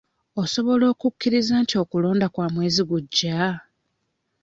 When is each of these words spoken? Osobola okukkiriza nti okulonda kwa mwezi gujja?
Osobola 0.41 0.85
okukkiriza 0.93 1.53
nti 1.63 1.73
okulonda 1.83 2.25
kwa 2.33 2.45
mwezi 2.53 2.81
gujja? 2.89 3.39